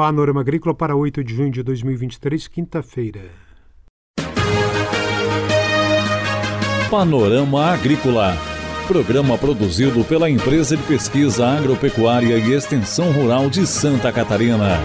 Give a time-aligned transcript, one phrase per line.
[0.00, 3.20] Panorama Agrícola para 8 de junho de 2023, quinta-feira.
[6.90, 8.34] Panorama Agrícola.
[8.88, 14.78] Programa produzido pela Empresa de Pesquisa Agropecuária e Extensão Rural de Santa Catarina.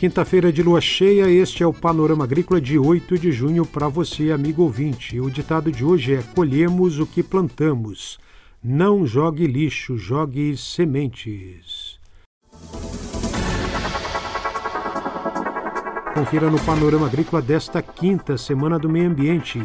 [0.00, 4.32] Quinta-feira de lua cheia, este é o Panorama Agrícola de 8 de junho para você,
[4.32, 5.20] amigo ouvinte.
[5.20, 8.18] O ditado de hoje é: colhemos o que plantamos.
[8.64, 12.00] Não jogue lixo, jogue sementes.
[16.14, 19.62] Confira no Panorama Agrícola desta quinta semana do meio ambiente.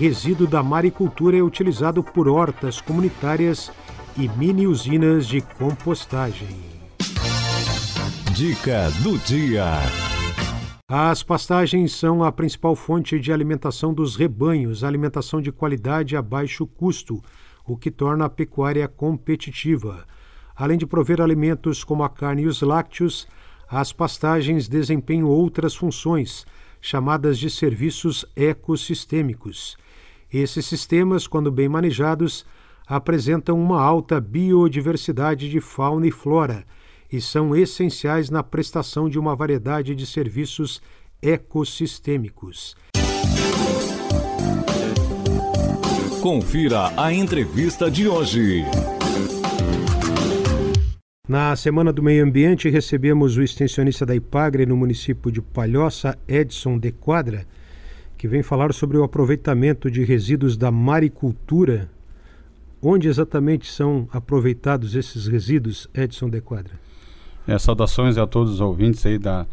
[0.00, 3.70] Resíduo da maricultura é utilizado por hortas comunitárias
[4.16, 6.73] e mini usinas de compostagem.
[8.34, 9.64] Dica do dia.
[10.88, 16.66] As pastagens são a principal fonte de alimentação dos rebanhos, alimentação de qualidade a baixo
[16.66, 17.22] custo,
[17.64, 20.04] o que torna a pecuária competitiva.
[20.56, 23.28] Além de prover alimentos como a carne e os lácteos,
[23.70, 26.44] as pastagens desempenham outras funções,
[26.80, 29.76] chamadas de serviços ecossistêmicos.
[30.32, 32.44] Esses sistemas, quando bem manejados,
[32.84, 36.66] apresentam uma alta biodiversidade de fauna e flora
[37.14, 40.82] e são essenciais na prestação de uma variedade de serviços
[41.22, 42.74] ecossistêmicos.
[46.20, 48.64] Confira a entrevista de hoje.
[51.28, 56.80] Na Semana do Meio Ambiente, recebemos o extensionista da IPAGRE no município de Palhoça, Edson
[56.80, 57.46] de Quadra,
[58.18, 61.88] que vem falar sobre o aproveitamento de resíduos da maricultura.
[62.82, 66.82] Onde exatamente são aproveitados esses resíduos, Edson de Quadra?
[67.46, 69.46] É, saudações a todos os ouvintes aí, da,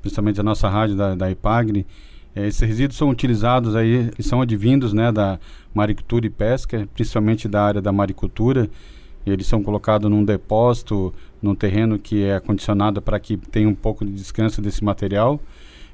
[0.00, 1.86] principalmente da nossa rádio da, da IPAGRE.
[2.34, 5.38] É, esses resíduos são utilizados aí, e são advindos né, da
[5.74, 8.68] maricultura e pesca, principalmente da área da maricultura.
[9.26, 14.04] Eles são colocados num depósito, num terreno que é acondicionado para que tenha um pouco
[14.04, 15.40] de descanso desse material.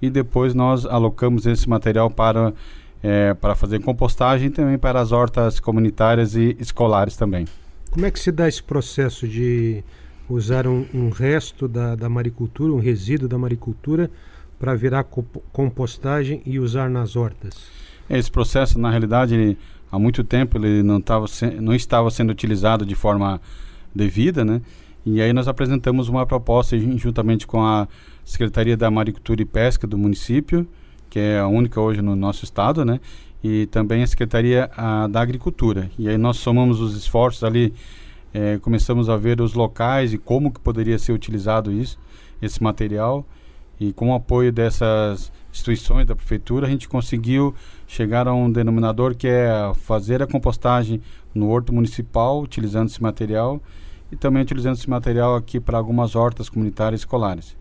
[0.00, 2.54] E depois nós alocamos esse material para,
[3.02, 7.46] é, para fazer compostagem e também para as hortas comunitárias e escolares também.
[7.90, 9.84] Como é que se dá esse processo de
[10.34, 14.10] usar um, resto da, da maricultura, um resíduo da maricultura,
[14.58, 15.04] para virar
[15.52, 17.54] compostagem e usar nas hortas?
[18.08, 19.58] Esse processo, na realidade, ele,
[19.90, 21.26] há muito tempo ele não, tava
[21.60, 23.40] não estava sendo utilizado de forma
[23.94, 24.60] devida, né?
[25.04, 27.88] E aí nós apresentamos uma proposta juntamente com a
[28.22, 30.68] Secretaria da Maricultura e Pesca do município,
[31.08, 33.00] que é a única hoje no nosso estado, né?
[33.42, 35.90] E também a Secretaria a, da Agricultura.
[35.98, 37.72] E aí nós somamos os esforços ali
[38.32, 41.98] é, começamos a ver os locais e como que poderia ser utilizado isso,
[42.40, 43.26] esse material.
[43.78, 47.54] E com o apoio dessas instituições da prefeitura, a gente conseguiu
[47.86, 51.00] chegar a um denominador que é fazer a compostagem
[51.34, 53.60] no horto municipal, utilizando esse material,
[54.12, 57.56] e também utilizando esse material aqui para algumas hortas comunitárias escolares.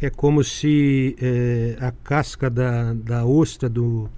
[0.00, 4.10] É como se é, a casca da, da ostra do,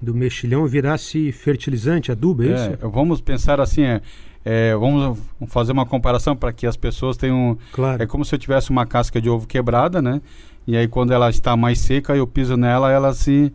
[0.00, 2.90] do mexilhão virasse fertilizante, adubo, é, é isso?
[2.90, 4.02] Vamos pensar assim, é,
[4.44, 5.18] é, vamos
[5.48, 7.56] fazer uma comparação para que as pessoas tenham.
[7.72, 8.02] Claro.
[8.02, 10.20] É como se eu tivesse uma casca de ovo quebrada, né?
[10.66, 13.52] E aí quando ela está mais seca, eu piso nela, ela se,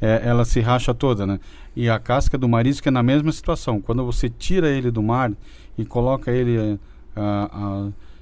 [0.00, 1.40] é, ela se racha toda, né?
[1.74, 3.80] E a casca do marisco é na mesma situação.
[3.80, 5.32] Quando você tira ele do mar
[5.76, 6.78] e coloca ele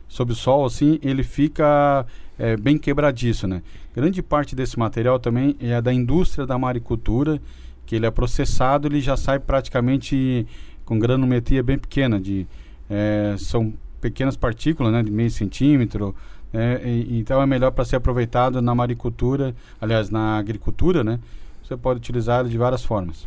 [0.09, 2.07] sob o sol, assim, ele fica
[2.39, 3.63] é, bem quebradiço, né?
[3.95, 7.41] Grande parte desse material também é da indústria da maricultura,
[7.87, 10.47] que ele é processado, ele já sai praticamente
[10.87, 12.47] com granulometria bem pequena, de,
[12.89, 16.15] é, são pequenas partículas, né, de meio centímetro,
[16.55, 21.19] é, e, então é melhor para ser aproveitado na maricultura, aliás, na agricultura, né?
[21.63, 23.27] Você pode utilizar de várias formas.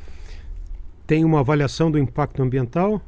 [1.06, 3.02] Tem uma avaliação do impacto ambiental?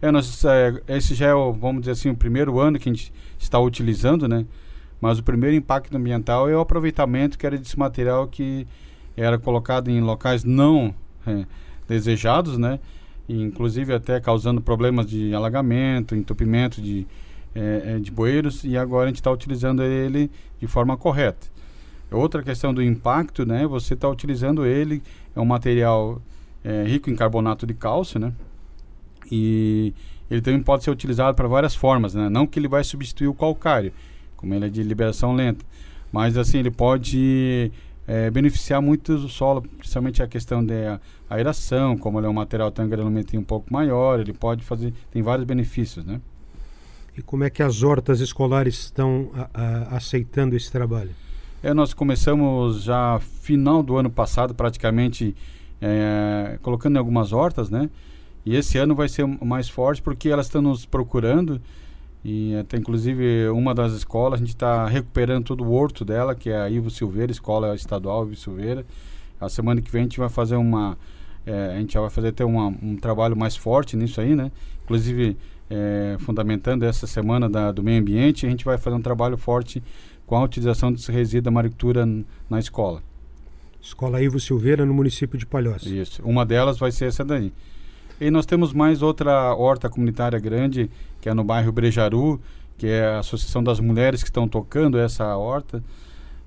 [0.00, 2.92] É, nós, é, esse já é, o, vamos dizer assim, o primeiro ano que a
[2.92, 4.46] gente está utilizando, né?
[5.00, 8.66] Mas o primeiro impacto ambiental é o aproveitamento que era desse material que
[9.16, 10.94] era colocado em locais não
[11.26, 11.44] é,
[11.86, 12.80] desejados, né?
[13.28, 17.06] Inclusive até causando problemas de alagamento, entupimento de,
[17.54, 21.46] é, de bueiros, e agora a gente está utilizando ele de forma correta.
[22.10, 23.66] Outra questão do impacto, né?
[23.66, 25.02] Você está utilizando ele,
[25.34, 26.22] é um material
[26.62, 28.32] é, rico em carbonato de cálcio, né?
[29.30, 29.92] E
[30.30, 32.28] ele também pode ser utilizado para várias formas, né?
[32.28, 33.92] Não que ele vai substituir o calcário,
[34.36, 35.64] como ele é de liberação lenta,
[36.12, 37.72] mas assim ele pode
[38.06, 42.70] é, beneficiar muito o solo, principalmente a questão da aeração, como ele é um material
[42.70, 46.20] tão granulometria um pouco maior, ele pode fazer, tem vários benefícios, né?
[47.16, 51.10] E como é que as hortas escolares estão a, a, aceitando esse trabalho?
[51.62, 55.34] É, nós começamos já final do ano passado, praticamente,
[55.80, 57.88] é, colocando em algumas hortas, né?
[58.44, 61.60] E esse ano vai ser mais forte porque elas estão nos procurando
[62.24, 66.48] e até inclusive uma das escolas, a gente está recuperando todo o horto dela, que
[66.48, 68.86] é a Ivo Silveira, Escola Estadual Ivo Silveira.
[69.38, 70.96] A semana que vem a gente vai fazer uma.
[71.44, 74.50] É, a gente vai fazer até uma, um trabalho mais forte nisso aí, né?
[74.84, 75.36] Inclusive,
[75.68, 79.82] é, fundamentando essa semana da, do meio ambiente, a gente vai fazer um trabalho forte
[80.26, 82.06] com a utilização desse resíduo da maricultura
[82.48, 83.02] na escola.
[83.82, 85.86] Escola Ivo Silveira, no município de Palhoça.
[85.86, 86.22] Isso.
[86.22, 87.52] Uma delas vai ser essa daí.
[88.20, 90.90] E nós temos mais outra horta comunitária grande,
[91.20, 92.40] que é no bairro Brejaru,
[92.78, 95.82] que é a Associação das Mulheres que estão tocando essa horta.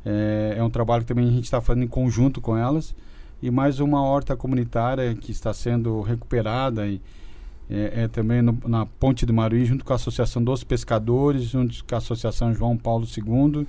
[0.05, 2.95] É, é um trabalho que também a gente está fazendo em conjunto com elas.
[3.41, 7.01] E mais uma horta comunitária que está sendo recuperada e
[7.69, 11.83] é, é também no, na Ponte do Maruí, junto com a Associação dos Pescadores, junto
[11.83, 13.67] com a Associação João Paulo II.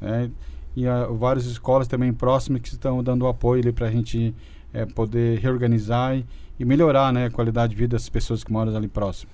[0.00, 0.30] É,
[0.74, 4.34] e a, várias escolas também próximas que estão dando apoio para a gente
[4.72, 6.24] é, poder reorganizar e,
[6.58, 9.30] e melhorar né, a qualidade de vida das pessoas que moram ali próximo.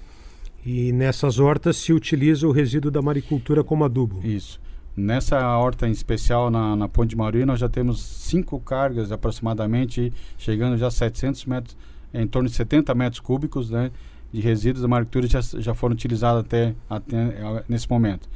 [0.65, 4.21] E nessas hortas se utiliza o resíduo da maricultura como adubo?
[4.25, 4.61] Isso.
[4.97, 10.13] Nessa horta em especial na, na Ponte de Mauri, nós já temos cinco cargas aproximadamente,
[10.37, 11.77] chegando já a 700 metros,
[12.13, 13.91] em torno de 70 metros cúbicos né,
[14.33, 18.29] de resíduos da maricultura já, já foram utilizados até, até nesse momento.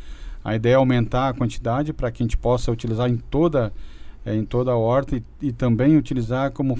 [0.45, 3.73] A ideia é aumentar a quantidade para que a gente possa utilizar em toda,
[4.25, 6.79] é, em toda a horta e, e também utilizar como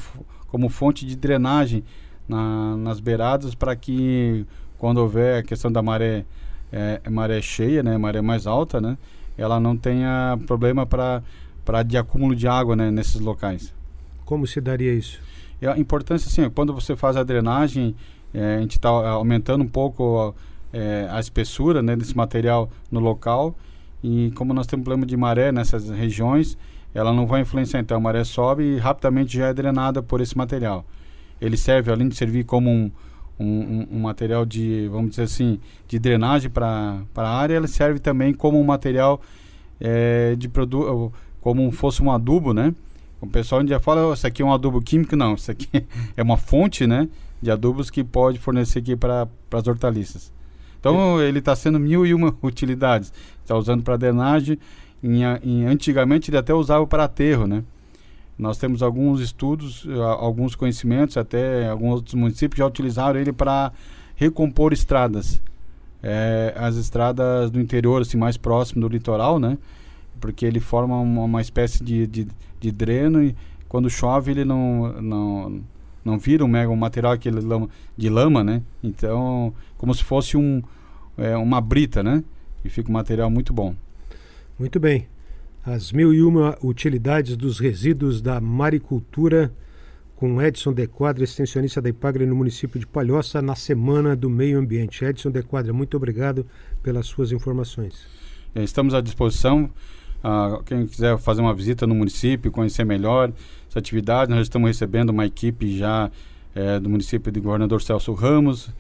[0.49, 1.83] como fonte de drenagem
[2.29, 4.47] na, nas beiradas para que
[4.79, 6.25] quando houver a questão da maré
[6.73, 8.97] é, maré cheia, né, maré mais alta, né,
[9.37, 13.75] ela não tenha problema para de acúmulo de água né, nesses locais.
[14.25, 15.21] Como se daria isso?
[15.61, 17.95] E a importância assim, quando você faz a drenagem,
[18.33, 20.35] é, a gente está aumentando um pouco
[20.73, 23.55] é, a espessura né, desse material no local
[24.03, 26.59] e como nós temos problema de maré nessas regiões,
[26.95, 27.81] ela não vai influenciar.
[27.81, 30.87] Então a maré sobe e rapidamente já é drenada por esse material.
[31.41, 32.91] Ele serve, além de servir como um,
[33.39, 35.59] um, um material de, vamos dizer assim,
[35.89, 39.21] de drenagem para a área, ele serve também como um material
[39.81, 42.73] é, de produto, como fosse um adubo, né?
[43.21, 45.69] O pessoal já fala, oh, isso aqui é um adubo químico, não, isso aqui
[46.17, 47.09] é uma fonte, né,
[47.41, 50.33] de adubos que pode fornecer aqui para as hortaliças.
[50.79, 53.11] Então ele está sendo mil e uma utilidades.
[53.43, 54.59] Está usando para drenagem,
[55.05, 57.63] em, em, antigamente ele até usava para aterro, né?
[58.39, 59.87] Nós temos alguns estudos,
[60.19, 63.71] alguns conhecimentos, até alguns outros municípios já utilizaram ele para
[64.17, 65.41] recompor estradas.
[66.03, 69.57] É, as estradas do interior, assim, mais próximo do litoral, né?
[70.21, 72.27] Porque ele forma uma, uma espécie de, de,
[72.59, 73.37] de, dreno e
[73.69, 75.61] quando chove ele não, não,
[76.05, 77.41] não vira um, mega, um material aquele
[77.97, 78.63] de lama, né?
[78.83, 80.63] Então, como se fosse um,
[81.17, 82.25] é, uma brita, né?
[82.65, 83.75] E fica um material muito bom.
[84.59, 85.09] Muito bem.
[85.65, 89.53] As mil e uma utilidades dos resíduos da maricultura
[90.15, 94.59] com Edson De Quadra, extensionista da Ipagre no município de Palhoça, na Semana do Meio
[94.59, 95.05] Ambiente.
[95.05, 96.47] Edson De Quadra, muito obrigado
[96.83, 98.07] pelas suas informações.
[98.55, 99.69] É, estamos à disposição.
[100.23, 103.33] Uh, quem quiser fazer uma visita no município, conhecer melhor
[103.69, 106.11] essa atividade, nós estamos recebendo uma equipe já
[106.55, 108.71] é, do município de Governador Celso Ramos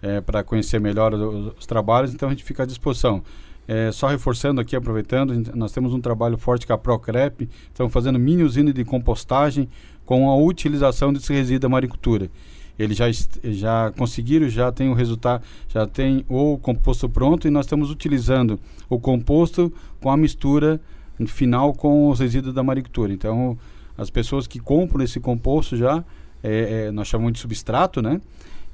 [0.00, 3.22] é, para conhecer melhor os, os trabalhos, então a gente fica à disposição.
[3.66, 8.18] É, só reforçando aqui, aproveitando, nós temos um trabalho forte com a Procrep, estamos fazendo
[8.18, 9.68] mini usina de compostagem
[10.04, 12.30] com a utilização desse resíduo da maricultura.
[12.78, 13.06] Eles já,
[13.44, 18.58] já conseguiram, já tem o resultado, já tem o composto pronto e nós estamos utilizando
[18.88, 20.80] o composto com a mistura
[21.26, 23.12] final com os resíduos da maricultura.
[23.12, 23.56] Então,
[23.96, 26.04] as pessoas que compram esse composto já,
[26.42, 28.20] é, é, nós chamamos de substrato, né?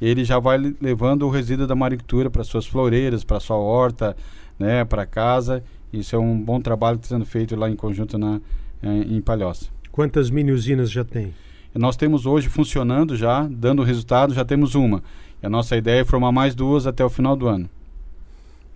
[0.00, 4.16] Ele já vai levando o resíduo da maricultura para suas floreiras, para sua horta,
[4.60, 5.64] né, para casa.
[5.90, 8.40] Isso é um bom trabalho que está sendo feito lá em conjunto na,
[8.82, 9.66] em, em Palhoça.
[9.90, 11.34] Quantas mini usinas já tem?
[11.74, 15.02] Nós temos hoje funcionando já, dando resultado, já temos uma.
[15.42, 17.68] E a nossa ideia é formar mais duas até o final do ano.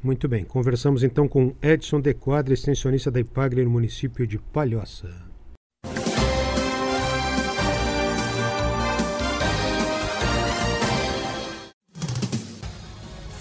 [0.02, 0.44] Muito bem.
[0.44, 5.08] Conversamos então com Edson De Quadra, extensionista da Ipagre no município de Palhoça.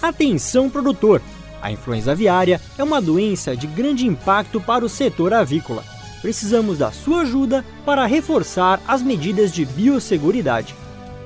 [0.02, 1.22] Atenção produtor!
[1.64, 5.82] A influenza aviária é uma doença de grande impacto para o setor avícola.
[6.20, 10.74] Precisamos da sua ajuda para reforçar as medidas de biosseguridade.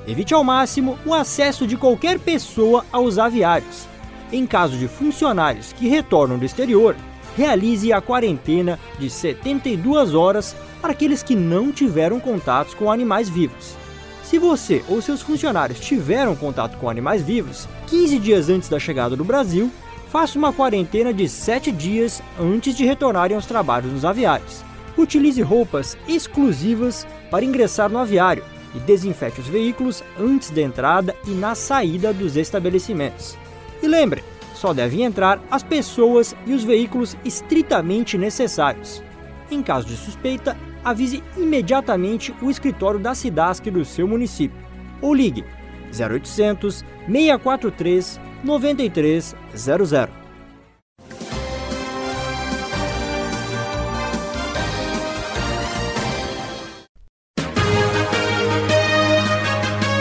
[0.07, 3.89] Evite ao máximo o acesso de qualquer pessoa aos aviários.
[4.31, 6.95] Em caso de funcionários que retornam do exterior,
[7.37, 13.75] realize a quarentena de 72 horas para aqueles que não tiveram contatos com animais vivos.
[14.23, 19.17] Se você ou seus funcionários tiveram contato com animais vivos 15 dias antes da chegada
[19.17, 19.69] do Brasil,
[20.11, 24.65] faça uma quarentena de 7 dias antes de retornarem aos trabalhos nos aviários.
[24.97, 28.43] Utilize roupas exclusivas para ingressar no aviário
[28.75, 33.37] e desinfete os veículos antes da entrada e na saída dos estabelecimentos.
[33.83, 34.25] E lembre,
[34.55, 39.03] só devem entrar as pessoas e os veículos estritamente necessários.
[39.51, 44.59] Em caso de suspeita, avise imediatamente o escritório da Cidasc do seu município
[45.01, 45.45] ou ligue
[45.93, 50.09] 0800 643 9300.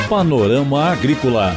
[0.10, 1.54] Panorama Agrícola.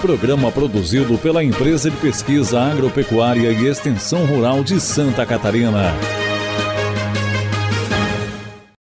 [0.00, 5.92] Programa produzido pela Empresa de Pesquisa Agropecuária e Extensão Rural de Santa Catarina.